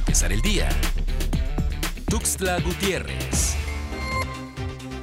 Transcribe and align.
empezar 0.00 0.32
el 0.32 0.40
día. 0.40 0.68
Tuxtla 2.06 2.58
Gutiérrez. 2.60 3.56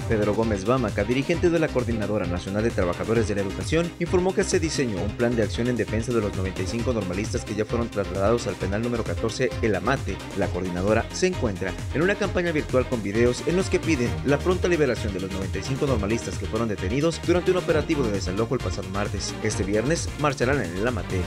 Pedro 0.09 0.33
Gómez 0.33 0.66
Bámaca, 0.66 1.04
dirigente 1.04 1.50
de 1.50 1.59
la 1.59 1.67
Coordinadora 1.67 2.25
Nacional 2.25 2.63
de 2.63 2.71
Trabajadores 2.71 3.27
de 3.27 3.35
la 3.35 3.41
Educación, 3.41 3.91
informó 3.99 4.33
que 4.33 4.43
se 4.43 4.59
diseñó 4.59 5.01
un 5.01 5.11
plan 5.11 5.35
de 5.35 5.43
acción 5.43 5.67
en 5.67 5.75
defensa 5.75 6.13
de 6.13 6.21
los 6.21 6.35
95 6.35 6.93
normalistas 6.93 7.43
que 7.43 7.53
ya 7.53 7.65
fueron 7.65 7.89
trasladados 7.89 8.47
al 8.47 8.55
penal 8.55 8.81
número 8.81 9.04
14 9.04 9.49
El 9.61 9.75
Amate. 9.75 10.18
La 10.38 10.48
coordinadora 10.48 11.05
se 11.11 11.27
encuentra 11.27 11.73
en 11.93 12.02
una 12.02 12.16
campaña 12.16 12.52
virtual 12.52 12.88
con 12.88 13.04
videos 13.04 13.43
en 13.48 13.55
los 13.55 13.70
que 13.70 13.79
piden 13.79 14.09
la 14.25 14.39
pronta 14.39 14.68
liberación 14.68 15.14
de 15.14 15.20
los 15.20 15.32
95 15.32 15.86
normalistas 15.86 16.39
que 16.39 16.48
fueron 16.48 16.70
detenidos 16.70 17.21
durante 17.27 17.52
un 17.52 17.57
operativo 17.57 18.04
de 18.04 18.14
desalojo 18.14 18.55
el 18.55 18.61
pasado 18.61 18.89
martes. 18.89 19.36
Este 19.43 19.64
viernes 19.64 20.09
marcharán 20.20 20.64
en 20.64 20.75
El 20.75 20.88
Amate 20.88 21.21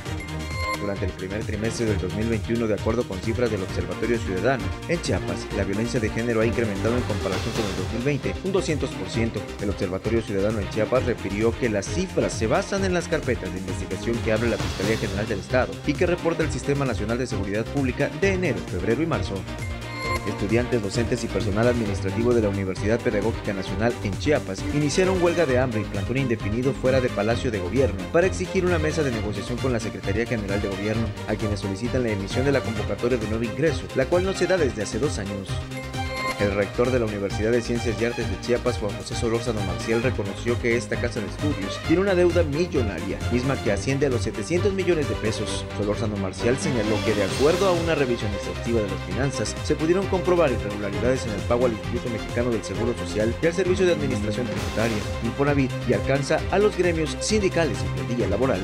durante 0.81 1.05
el 1.07 1.13
primer 1.13 1.45
trimestre 1.45 1.87
del 1.87 1.99
2021 1.99 2.67
de 2.67 2.75
acuerdo 2.75 3.05
con 3.05 3.19
cifras 3.21 3.51
del 3.51 3.63
Observatorio 3.63 4.19
Ciudadano. 4.19 4.65
En 4.89 5.01
Chiapas, 5.03 5.47
la 5.57 5.65
violencia 5.65 6.01
de 6.01 6.09
género 6.11 6.41
ha 6.41 6.47
incrementado 6.47 6.97
en 6.97 7.03
comparación 7.03 7.55
con 7.55 7.65
el 7.65 7.77
2020 8.03 8.35
un 8.45 8.53
200%. 8.53 9.33
El 9.63 9.71
Observatorio 9.71 10.23
Ciudadano 10.23 10.59
en 10.61 10.71
Chiapas 10.71 11.05
refirió 11.05 11.57
que 11.59 11.69
las 11.69 11.87
cifras 11.87 12.33
se 12.33 12.47
basan 12.47 12.85
en 12.85 12.95
las 12.95 13.09
carpetas 13.09 13.53
de 13.53 13.61
investigación 13.61 14.17
que 14.25 14.33
abre 14.33 14.49
la 14.49 14.57
Fiscalía 14.57 14.99
General 14.99 15.29
del 15.29 15.41
Estado 15.41 15.73
y 15.87 15.95
que 15.95 16.07
reporta 16.07 16.43
el 16.43 16.51
Sistema 16.51 16.85
Nacional 16.85 17.19
de 17.19 17.27
Seguridad 17.27 17.65
Pública 17.67 18.11
de 18.21 18.35
enero, 18.35 18.59
febrero 18.71 19.03
y 19.03 19.07
marzo. 19.07 19.35
Estudiantes, 20.27 20.83
docentes 20.83 21.25
y 21.25 21.29
personal 21.29 21.69
administrativo 21.69 22.35
de 22.35 22.43
la 22.43 22.49
Universidad 22.49 23.01
Pedagógica 23.01 23.53
Nacional 23.53 23.93
en 24.05 24.19
Chiapas 24.19 24.63
iniciaron 24.75 25.23
huelga 25.23 25.47
de 25.47 25.59
hambre 25.59 25.81
y 25.81 25.85
plantón 25.85 26.19
indefinido 26.19 26.73
fuera 26.73 27.01
de 27.01 27.09
Palacio 27.09 27.51
de 27.51 27.59
Gobierno 27.59 28.03
para 28.13 28.27
exigir 28.27 28.65
una 28.65 28.79
mesa 28.79 29.03
de 29.03 29.11
negociación 29.11 29.59
con 29.59 29.73
la 29.73 29.81
Secretaría 29.81 30.27
General 30.27 30.61
de 30.61 30.69
Gobierno, 30.69 31.07
a 31.29 31.35
quienes 31.35 31.61
solicitan 31.61 32.03
la 32.03 32.11
emisión 32.11 32.45
de 32.45 32.53
la 32.53 32.61
convocatoria 32.61 33.19
de 33.19 33.29
nuevo 33.29 33.45
ingreso, 33.45 33.83
la 33.97 34.07
cual 34.07 34.25
no 34.25 34.33
se 34.33 34.47
da 34.47 34.57
desde 34.57 34.83
hace 34.83 34.99
dos 34.99 35.19
años. 35.19 35.49
El 36.41 36.55
rector 36.55 36.91
de 36.91 36.99
la 36.99 37.05
Universidad 37.05 37.53
de 37.53 37.61
Ciencias 37.61 38.01
y 38.01 38.05
Artes 38.07 38.31
de 38.31 38.41
Chiapas, 38.41 38.79
Juan 38.79 38.97
José 38.97 39.15
Solórzano 39.15 39.61
Marcial, 39.61 40.03
reconoció 40.03 40.59
que 40.59 40.75
esta 40.75 40.99
casa 40.99 41.21
de 41.21 41.27
estudios 41.27 41.79
tiene 41.87 42.01
una 42.01 42.15
deuda 42.15 42.43
millonaria, 42.45 43.19
misma 43.31 43.63
que 43.63 43.73
asciende 43.73 44.07
a 44.07 44.09
los 44.09 44.23
700 44.23 44.73
millones 44.73 45.07
de 45.11 45.17
pesos. 45.17 45.67
Solórzano 45.77 46.17
Marcial 46.17 46.57
señaló 46.57 46.97
que 47.05 47.13
de 47.13 47.25
acuerdo 47.25 47.69
a 47.69 47.73
una 47.73 47.95
revisión 47.95 48.33
exhaustiva 48.33 48.81
de 48.81 48.89
las 48.89 49.05
finanzas, 49.05 49.55
se 49.65 49.77
pudieron 49.77 50.07
comprobar 50.07 50.51
irregularidades 50.51 51.27
en 51.27 51.33
el 51.33 51.41
pago 51.43 51.67
al 51.67 51.73
Instituto 51.73 52.09
Mexicano 52.09 52.51
del 52.51 52.65
Seguro 52.65 52.95
Social 52.97 53.35
y 53.43 53.47
al 53.47 53.53
Servicio 53.53 53.85
de 53.85 53.93
Administración 53.93 54.47
Tributaria, 54.47 54.97
Infonavit, 55.23 55.71
y 55.91 55.93
alcanza 55.93 56.41
a 56.51 56.59
los 56.59 56.75
gremios 56.75 57.19
sindicales 57.21 57.77
y 57.83 57.95
plantilla 57.97 58.29
laboral. 58.29 58.61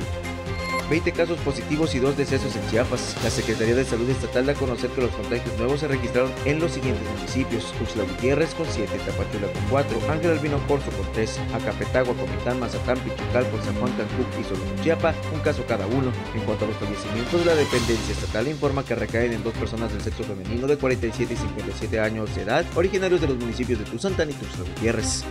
20 0.89 1.13
casos 1.13 1.39
positivos 1.41 1.95
y 1.95 1.99
dos 1.99 2.17
decesos 2.17 2.55
en 2.57 2.71
Chiapas. 2.71 3.17
La 3.25 3.31
Secretaría 3.31 3.75
de 3.75 3.85
Salud 3.85 4.09
Estatal 4.09 4.47
da 4.47 4.53
a 4.53 4.55
conocer 4.55 4.91
que 4.91 5.01
los 5.01 5.11
contagios 5.11 5.57
nuevos 5.59 5.81
se 5.81 5.89
registraron 5.89 6.33
en 6.45 6.61
los 6.61 6.73
siguientes 6.73 7.03
municipios: 7.11 7.73
Tuxtla 7.79 8.05
Gutiérrez 8.05 8.55
con 8.55 8.67
7, 8.71 8.93
Tapachula 8.99 9.53
con 9.53 9.63
4, 9.71 10.01
Ángel 10.11 10.31
Albino 10.33 10.59
Corso 10.67 10.91
con 10.91 11.13
3, 11.13 11.41
Acapetagua, 11.55 12.15
Comitán, 12.15 12.61
Mazatán, 12.61 12.99
Pichucalco, 12.99 13.59
San 13.65 13.75
Juan, 13.77 13.93
Cancún 13.97 14.27
y 14.41 14.83
Chiapa, 14.83 15.15
un 15.33 15.41
caso 15.41 15.65
cada 15.67 15.87
uno. 15.87 16.13
En 16.35 16.43
cuanto 16.43 16.65
a 16.65 16.69
los 16.69 16.77
fallecimientos, 16.77 17.45
la 17.45 17.55
dependencia 17.55 18.13
estatal 18.13 18.49
informa 18.49 18.85
que 18.85 18.95
recaen 18.95 19.33
en 19.33 19.43
dos 19.43 19.55
personas 19.55 19.93
del 19.93 20.03
sexo 20.03 20.25
femenino 20.25 20.67
de 20.67 20.77
47 20.77 21.35
y 21.35 21.37
57 21.37 22.01
años 22.01 22.35
de 22.35 22.43
edad, 22.43 22.65
originarios 22.75 23.21
de 23.21 23.29
los 23.29 23.37
municipios 23.37 23.79
de 23.79 23.85
Tuzantán 23.87 24.31
y 24.31 24.35
Tuxtla 24.35 24.65
Gutiérrez. 24.65 25.25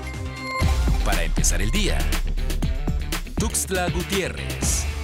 Para 1.05 1.23
empezar 1.23 1.61
el 1.61 1.71
día, 1.71 1.99
Tuxtla 3.37 3.89
Gutiérrez. 3.89 4.94